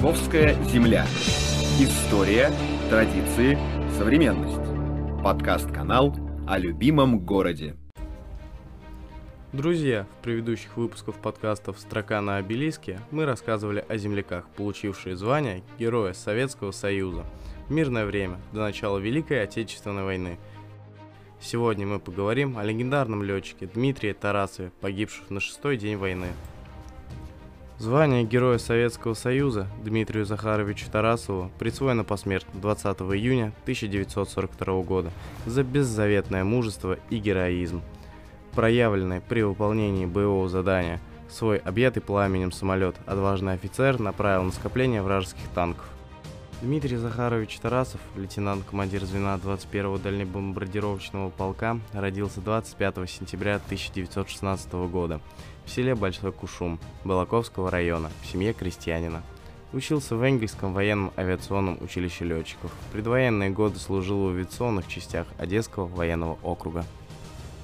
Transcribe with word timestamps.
Московская 0.00 0.54
земля. 0.64 1.04
История, 1.78 2.50
традиции, 2.88 3.58
современность. 3.98 5.22
Подкаст-канал 5.22 6.16
о 6.48 6.56
любимом 6.56 7.18
городе. 7.18 7.76
Друзья, 9.52 10.06
в 10.18 10.22
предыдущих 10.24 10.78
выпусках 10.78 11.16
подкастов 11.16 11.78
«Строка 11.78 12.22
на 12.22 12.38
обелиске» 12.38 12.98
мы 13.10 13.26
рассказывали 13.26 13.84
о 13.86 13.98
земляках, 13.98 14.48
получившие 14.56 15.16
звание 15.16 15.62
Героя 15.78 16.14
Советского 16.14 16.70
Союза 16.70 17.26
в 17.68 17.70
мирное 17.70 18.06
время, 18.06 18.38
до 18.54 18.60
начала 18.60 18.96
Великой 18.96 19.42
Отечественной 19.42 20.04
войны. 20.04 20.38
Сегодня 21.42 21.86
мы 21.86 22.00
поговорим 22.00 22.56
о 22.56 22.64
легендарном 22.64 23.22
летчике 23.22 23.66
Дмитрии 23.66 24.14
Тарасове, 24.14 24.72
погибшем 24.80 25.26
на 25.28 25.40
шестой 25.40 25.76
день 25.76 25.98
войны– 25.98 26.28
Звание 27.80 28.24
Героя 28.24 28.58
Советского 28.58 29.14
Союза 29.14 29.66
Дмитрию 29.82 30.26
Захаровичу 30.26 30.90
Тарасову 30.90 31.50
присвоено 31.58 32.04
посмертно 32.04 32.60
20 32.60 32.84
июня 32.84 33.54
1942 33.62 34.82
года 34.82 35.10
за 35.46 35.64
беззаветное 35.64 36.44
мужество 36.44 36.98
и 37.08 37.16
героизм, 37.16 37.80
проявленное 38.52 39.22
при 39.22 39.40
выполнении 39.40 40.04
боевого 40.04 40.50
задания. 40.50 41.00
Свой 41.30 41.56
объятый 41.56 42.02
пламенем 42.02 42.52
самолет 42.52 42.96
отважный 43.06 43.54
офицер 43.54 43.98
направил 43.98 44.42
на 44.42 44.52
скопление 44.52 45.00
вражеских 45.00 45.48
танков. 45.54 45.86
Дмитрий 46.62 46.98
Захарович 46.98 47.58
Тарасов, 47.58 48.02
лейтенант-командир 48.16 49.06
звена 49.06 49.40
21-го 49.42 49.96
дальнебомбардировочного 49.96 51.30
полка, 51.30 51.80
родился 51.94 52.42
25 52.42 53.08
сентября 53.08 53.56
1916 53.56 54.70
года 54.90 55.22
в 55.64 55.70
селе 55.70 55.94
Большой 55.94 56.32
Кушум 56.32 56.78
Балаковского 57.02 57.70
района 57.70 58.10
в 58.22 58.26
семье 58.26 58.52
крестьянина. 58.52 59.22
Учился 59.72 60.16
в 60.16 60.22
Энгельском 60.22 60.74
военном 60.74 61.12
авиационном 61.16 61.78
училище 61.80 62.26
летчиков. 62.26 62.70
Предвоенные 62.92 63.48
годы 63.48 63.78
служил 63.78 64.26
в 64.26 64.28
авиационных 64.28 64.86
частях 64.86 65.26
Одесского 65.38 65.86
военного 65.86 66.38
округа. 66.42 66.84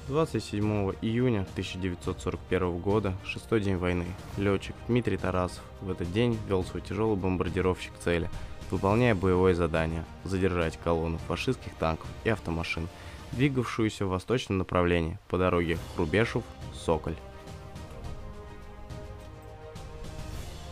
27 0.07 0.93
июня 1.03 1.41
1941 1.51 2.79
года, 2.79 3.13
шестой 3.23 3.61
день 3.61 3.75
войны, 3.75 4.05
летчик 4.37 4.73
Дмитрий 4.87 5.17
Тарасов 5.17 5.61
в 5.81 5.91
этот 5.91 6.11
день 6.11 6.39
вел 6.49 6.63
свой 6.63 6.81
тяжелый 6.81 7.15
бомбардировщик 7.15 7.91
цели– 7.99 8.27
выполняя 8.71 9.15
боевое 9.15 9.53
задание– 9.53 10.03
задержать 10.23 10.77
колонну 10.83 11.17
фашистских 11.27 11.73
танков 11.75 12.07
и 12.23 12.29
автомашин, 12.29 12.87
двигавшуюся 13.31 14.05
в 14.05 14.09
восточном 14.09 14.57
направлении 14.57 15.19
по 15.27 15.37
дороге 15.37 15.77
Хрубешев-Соколь. 15.95 17.15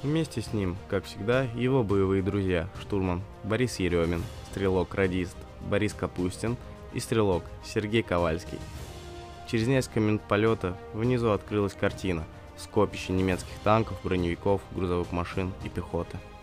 Вместе 0.03 0.41
с 0.41 0.53
ним, 0.53 0.77
как 0.87 1.05
всегда, 1.05 1.43
его 1.55 1.83
боевые 1.83 2.21
друзья– 2.21 2.69
штурман 2.81 3.23
Борис 3.43 3.79
Еремин, 3.79 4.23
стрелок-радист 4.51 5.35
Борис 5.61 5.93
Капустин 5.93 6.57
и 6.93 6.99
стрелок 6.99 7.43
Сергей 7.63 8.03
Ковальский. 8.03 8.59
Через 9.49 9.67
несколько 9.67 9.99
минут 9.99 10.21
полета 10.21 10.77
внизу 10.93 11.31
открылась 11.31 11.73
картина– 11.73 12.23
скопище 12.57 13.13
немецких 13.13 13.57
танков, 13.63 13.97
броневиков, 14.03 14.61
грузовых 14.73 15.11
машин 15.11 15.53
и 15.63 15.69
пехоты– 15.69 16.19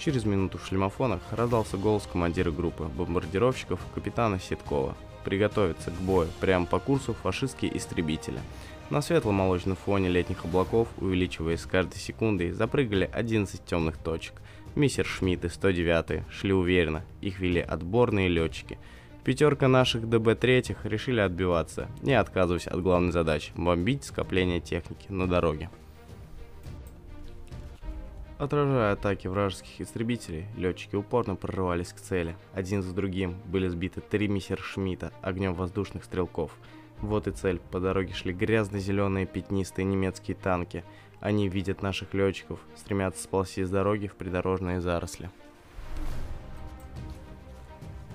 Через 0.00 0.24
минуту 0.24 0.56
в 0.56 0.66
шлемофонах 0.66 1.20
раздался 1.30 1.76
голос 1.76 2.08
командира 2.10 2.50
группы 2.50 2.84
бомбардировщиков 2.84 3.78
капитана 3.94 4.40
Ситкова. 4.40 4.96
Приготовиться 5.24 5.90
к 5.90 6.00
бою 6.00 6.30
прямо 6.40 6.64
по 6.64 6.78
курсу 6.78 7.12
фашистские 7.12 7.76
истребители. 7.76 8.40
На 8.88 9.02
светло-молочном 9.02 9.76
фоне 9.76 10.08
летних 10.08 10.46
облаков, 10.46 10.88
увеличиваясь 10.96 11.60
с 11.60 11.66
каждой 11.66 11.98
секундой, 11.98 12.52
запрыгали 12.52 13.10
11 13.12 13.62
темных 13.66 13.98
точек. 13.98 14.40
Миссер 14.74 15.04
Шмидт 15.04 15.44
и 15.44 15.48
109 15.50 16.24
шли 16.30 16.54
уверенно, 16.54 17.04
их 17.20 17.38
вели 17.38 17.60
отборные 17.60 18.28
летчики. 18.28 18.78
Пятерка 19.22 19.68
наших 19.68 20.04
ДБ-3 20.04 20.78
решили 20.84 21.20
отбиваться, 21.20 21.90
не 22.00 22.14
отказываясь 22.14 22.66
от 22.66 22.80
главной 22.82 23.12
задачи– 23.12 23.52
бомбить 23.54 24.04
скопление 24.04 24.60
техники 24.60 25.06
на 25.10 25.28
дороге. 25.28 25.68
Отражая 28.40 28.94
атаки 28.94 29.28
вражеских 29.28 29.82
истребителей, 29.82 30.46
летчики 30.56 30.96
упорно 30.96 31.36
прорывались 31.36 31.92
к 31.92 32.00
цели. 32.00 32.34
Один 32.54 32.82
за 32.82 32.94
другим 32.94 33.34
были 33.44 33.68
сбиты 33.68 34.00
три 34.00 34.28
мессершмитта 34.28 35.12
огнем 35.20 35.52
воздушных 35.52 36.04
стрелков. 36.04 36.50
Вот 37.02 37.26
и 37.26 37.32
цель. 37.32 37.60
По 37.70 37.80
дороге 37.80 38.14
шли 38.14 38.32
грязно-зеленые 38.32 39.26
пятнистые 39.26 39.84
немецкие 39.84 40.38
танки. 40.38 40.84
Они 41.20 41.50
видят 41.50 41.82
наших 41.82 42.14
летчиков, 42.14 42.60
стремятся 42.76 43.24
сползти 43.24 43.62
с 43.62 43.68
дороги 43.68 44.06
в 44.06 44.14
придорожные 44.14 44.80
заросли. 44.80 45.28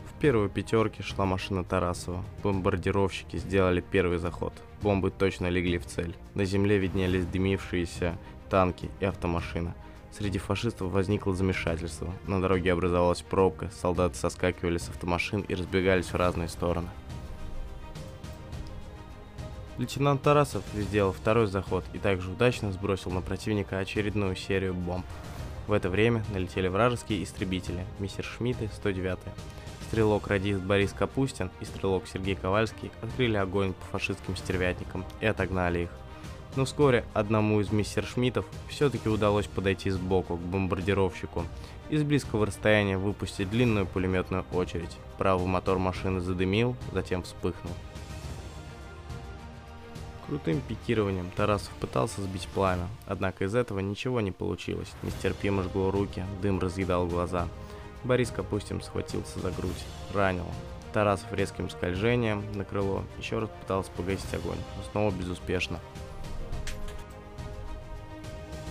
В 0.10 0.20
первой 0.20 0.50
пятерке 0.50 1.04
шла 1.04 1.28
машина 1.28 1.64
Тарасова. 1.64 2.26
Бомбардировщики 2.42 3.38
сделали 3.38 3.80
первый 3.80 4.18
заход. 4.18 4.54
Бомбы 4.82 5.12
точно 5.12 5.50
легли 5.50 5.78
в 5.78 5.86
цель. 5.86 6.16
На 6.34 6.46
земле 6.46 6.80
виднелись 6.80 7.28
дымившиеся 7.28 8.18
танки 8.50 8.90
и 9.00 9.06
автомашина. 9.06 9.76
Среди 10.18 10.38
фашистов 10.40 10.92
возникло 10.92 11.36
замешательство. 11.36 12.14
На 12.26 12.42
дороге 12.42 12.72
образовалась 12.72 13.22
пробка, 13.22 13.70
солдаты 13.82 14.16
соскакивали 14.16 14.78
с 14.78 14.88
автомашин 14.88 15.42
и 15.42 15.54
разбегались 15.56 16.06
в 16.06 16.16
разные 16.16 16.48
стороны. 16.48 16.88
Лейтенант 19.78 20.22
Тарасов 20.22 20.64
сделал 20.74 21.12
второй 21.12 21.48
заход 21.48 21.84
и 21.92 21.98
также 21.98 22.32
удачно 22.32 22.72
сбросил 22.72 23.12
на 23.12 23.20
противника 23.20 23.78
очередную 23.80 24.38
серию 24.38 24.74
бомб. 24.74 25.06
В 25.68 25.74
это 25.74 25.90
время 25.90 26.24
налетели 26.34 26.70
вражеские 26.70 27.22
истребители, 27.22 27.86
мистер 28.00 28.24
Шмидты 28.24 28.70
109 28.74 29.20
Стрелок-радист 29.90 30.62
Борис 30.62 30.94
Капустин 30.94 31.52
и 31.60 31.66
стрелок 31.66 32.08
Сергей 32.08 32.36
Ковальский 32.36 32.90
открыли 33.02 33.36
огонь 33.36 33.74
по 33.74 33.86
фашистским 33.98 34.38
стервятникам 34.38 35.04
и 35.20 35.26
отогнали 35.26 35.80
их. 35.80 35.90
Но 36.56 36.66
вскоре 36.66 37.04
одному 37.14 37.60
из 37.60 37.72
мессершмиттов 37.72 38.46
все-таки 38.70 39.10
удалось 39.10 39.48
подойти 39.48 39.90
сбоку 39.90 40.38
к 40.38 40.42
бомбардировщику 40.42 41.46
и 41.90 41.98
с 41.98 42.04
близкого 42.04 42.46
расстояния 42.46 42.98
выпустить 42.98 43.50
длинную 43.50 43.86
пулеметную 43.86 44.46
очередь. 44.54 44.98
Правый 45.18 45.48
мотор 45.48 45.78
машины 45.78 46.22
задымил, 46.22 46.76
затем 46.94 47.24
вспыхнул. 47.24 47.74
Крутым 50.28 50.60
пикированием 50.62 51.30
Тарасов 51.36 51.70
пытался 51.80 52.22
сбить 52.22 52.48
пламя, 52.48 52.88
однако 53.06 53.44
из 53.44 53.54
этого 53.54 53.80
ничего 53.80 54.22
не 54.22 54.32
получилось. 54.32 54.92
Нестерпимо 55.04 55.62
жгло 55.64 55.92
руки, 55.92 56.24
дым 56.42 56.60
разъедал 56.60 57.06
глаза. 57.06 57.48
Борис 58.04 58.32
Капустин 58.32 58.82
схватился 58.82 59.40
за 59.40 59.52
грудь, 59.52 59.86
ранил. 60.14 60.48
Тарасов 60.94 61.32
резким 61.34 61.70
скольжением 61.70 62.44
на 62.56 62.64
крыло 62.64 63.04
еще 63.20 63.40
раз 63.40 63.50
пытался 63.62 63.92
погасить 63.92 64.34
огонь, 64.34 64.58
но 64.78 64.84
снова 64.92 65.12
безуспешно. 65.12 65.80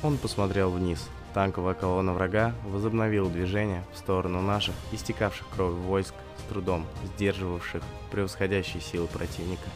Он 0.04 0.18
посмотрел 0.18 0.70
вниз. 0.70 1.08
Танковая 1.32 1.72
колонна 1.72 2.12
врага 2.12 2.54
возобновила 2.66 3.30
движение 3.30 3.82
в 3.94 3.96
сторону 3.96 4.42
наших, 4.42 4.74
истекавших 4.92 5.46
кровью 5.48 5.80
войск, 5.80 6.14
с 6.36 6.42
трудом 6.50 6.84
сдерживавших 7.02 7.82
превосходящие 8.10 8.82
силы 8.82 9.06
противника. 9.06 9.66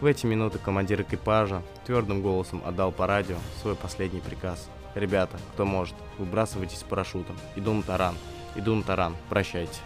В 0.00 0.06
эти 0.06 0.24
минуты 0.24 0.58
командир 0.58 1.02
экипажа 1.02 1.62
твердым 1.84 2.22
голосом 2.22 2.62
отдал 2.64 2.90
по 2.90 3.06
радио 3.06 3.36
свой 3.60 3.74
последний 3.76 4.20
приказ. 4.20 4.70
«Ребята, 4.94 5.38
кто 5.52 5.66
может, 5.66 5.94
выбрасывайтесь 6.16 6.82
парашютом. 6.88 7.36
Иду 7.54 7.74
на 7.74 7.82
таран. 7.82 8.14
Иду 8.56 8.74
на 8.74 8.82
таран. 8.82 9.14
Прощайте». 9.28 9.78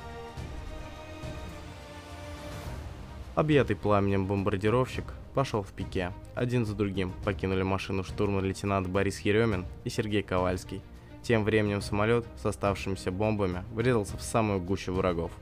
Объятый 3.34 3.74
пламенем 3.74 4.26
бомбардировщик 4.26 5.04
пошел 5.34 5.62
в 5.62 5.72
пике. 5.72 6.12
Один 6.36 6.64
за 6.64 6.76
другим 6.76 7.12
покинули 7.24 7.64
машину 7.64 8.04
штурман-лейтенант 8.04 8.86
Борис 8.86 9.18
Еремин 9.20 9.66
и 9.82 9.90
Сергей 9.90 10.22
Ковальский. 10.22 10.82
Тем 11.22 11.42
временем 11.42 11.80
самолет 11.80 12.26
с 12.36 12.46
оставшимися 12.46 13.10
бомбами 13.10 13.64
врезался 13.72 14.16
в 14.16 14.22
самую 14.22 14.60
гущу 14.60 14.92
врагов. 14.92 15.32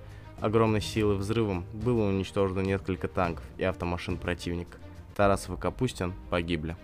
Огромной 0.41 0.81
силой 0.81 1.17
взрывом 1.17 1.67
было 1.75 2.09
уничтожено 2.09 2.61
несколько 2.61 3.09
танков 3.09 3.45
и 3.59 3.65
автомашин 3.65 4.17
противника. 4.17 4.79
Тарасов 5.15 5.59
и 5.59 5.61
Капустин 5.61 6.15
погибли. 6.31 6.77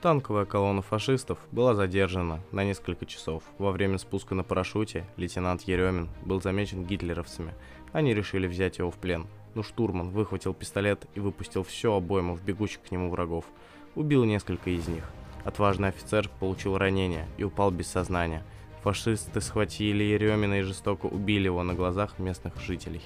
Танковая 0.00 0.44
колонна 0.44 0.80
фашистов 0.80 1.38
была 1.50 1.74
задержана 1.74 2.40
на 2.52 2.62
несколько 2.62 3.04
часов. 3.04 3.42
Во 3.58 3.72
время 3.72 3.98
спуска 3.98 4.36
на 4.36 4.44
парашюте 4.44 5.04
лейтенант 5.16 5.62
Еремин 5.62 6.08
был 6.24 6.40
замечен 6.40 6.84
гитлеровцами. 6.84 7.52
Они 7.92 8.14
решили 8.14 8.46
взять 8.46 8.78
его 8.78 8.90
в 8.90 8.96
плен– 8.96 9.26
но 9.58 9.64
штурман 9.64 10.10
выхватил 10.10 10.54
пистолет 10.54 11.06
и 11.14 11.20
выпустил 11.20 11.64
все 11.64 11.92
обойму 11.92 12.36
в 12.36 12.44
бегущих 12.44 12.80
к 12.82 12.92
нему 12.92 13.10
врагов. 13.10 13.44
Убил 13.96 14.22
несколько 14.24 14.70
из 14.70 14.86
них. 14.86 15.02
Отважный 15.44 15.88
офицер 15.88 16.30
получил 16.40 16.78
ранение 16.78 17.26
и 17.38 17.44
упал 17.44 17.72
без 17.72 17.88
сознания. 17.88 18.44
Фашисты 18.84 19.40
схватили 19.40 20.04
Еремина 20.04 20.60
и 20.60 20.62
жестоко 20.62 21.06
убили 21.06 21.46
его 21.46 21.64
на 21.64 21.74
глазах 21.74 22.20
местных 22.20 22.56
жителей. 22.60 23.02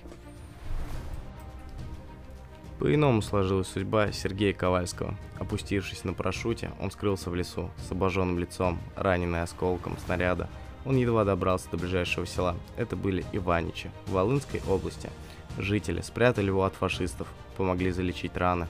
По-иному 2.79 3.23
сложилась 3.23 3.69
судьба 3.69 4.13
Сергея 4.13 4.53
Ковальского. 4.53 5.17
Опустившись 5.39 6.05
на 6.05 6.13
парашюте, 6.13 6.73
он 6.81 6.91
скрылся 6.91 7.31
в 7.31 7.35
лесу 7.35 7.71
с 7.79 7.93
обожженным 7.93 8.39
лицом, 8.39 8.79
раненый 8.97 9.41
осколком 9.41 9.97
снаряда. 10.05 10.51
Он 10.85 10.97
едва 10.97 11.25
добрался 11.25 11.71
до 11.71 11.77
ближайшего 11.77 12.27
села. 12.27 12.57
Это 12.77 12.97
были 12.97 13.25
Иваничи 13.33 13.91
в 14.07 14.13
Волынской 14.13 14.61
области. 14.69 15.11
Жители 15.59 16.01
спрятали 16.01 16.47
его 16.47 16.65
от 16.65 16.75
фашистов, 16.75 17.29
помогли 17.57 17.91
залечить 17.91 18.37
раны. 18.37 18.67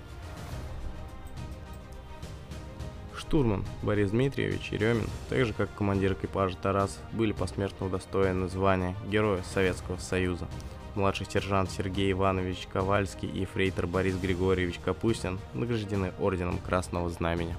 Штурман 3.17 3.65
Борис 3.83 4.11
Дмитриевич 4.11 4.73
Еремин, 4.73 5.07
так 5.31 5.47
же 5.47 5.55
как 5.55 5.75
командир 5.75 6.13
экипажа 6.13 6.57
Тарас, 6.57 7.01
были 7.13 7.33
посмертно 7.33 7.87
удостоены 7.87 8.49
звания 8.49 8.95
Героя 9.09 9.43
Советского 9.43 9.97
Союза. 9.97 10.49
Младший 10.95 11.25
сержант 11.25 11.71
Сергей 11.71 12.13
Иванович 12.13 12.69
Ковальский 12.71 13.29
и 13.29 13.47
фрейтор 13.47 13.87
Борис 13.87 14.17
Григорьевич 14.17 14.79
Капустин 14.85 15.39
награждены 15.55 16.13
орденом 16.21 16.59
Красного 16.59 17.09
Знамени. 17.09 17.57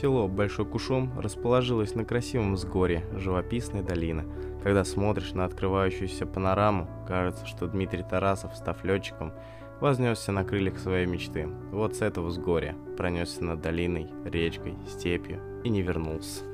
Село 0.00 0.28
Большой 0.28 0.64
Кушом 0.64 1.18
расположилось 1.18 1.96
на 1.96 2.04
красивом 2.04 2.54
взгоре 2.54 3.04
живописной 3.14 3.82
долины. 3.82 4.24
Когда 4.62 4.84
смотришь 4.84 5.32
на 5.32 5.44
открывающуюся 5.44 6.24
панораму, 6.24 6.88
кажется, 7.08 7.46
что 7.46 7.66
Дмитрий 7.66 8.04
Тарасов, 8.08 8.54
став 8.54 8.84
летчиком, 8.84 9.32
вознесся 9.80 10.30
на 10.30 10.44
крыльях 10.44 10.78
своей 10.78 11.06
мечты. 11.06 11.48
Вот 11.72 11.96
с 11.96 12.02
этого 12.02 12.26
взгорья 12.26 12.76
пронесся 12.96 13.42
над 13.42 13.60
долиной, 13.60 14.08
речкой, 14.24 14.76
степью 14.86 15.40
и 15.64 15.68
не 15.68 15.82
вернулся. 15.82 16.44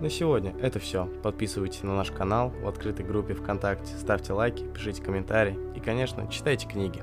На 0.00 0.10
сегодня 0.10 0.54
это 0.60 0.78
все. 0.78 1.06
Подписывайтесь 1.24 1.82
на 1.82 1.96
наш 1.96 2.12
канал 2.12 2.52
в 2.62 2.68
открытой 2.68 3.04
группе 3.04 3.34
ВКонтакте, 3.34 3.96
ставьте 3.96 4.32
лайки, 4.32 4.64
пишите 4.72 5.02
комментарии 5.02 5.58
и, 5.74 5.80
конечно, 5.80 6.28
читайте 6.28 6.68
книги. 6.68 7.02